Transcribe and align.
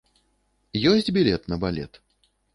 Ёсць 0.93 1.13
білет 1.19 1.47
на 1.55 1.61
балет? 1.67 2.03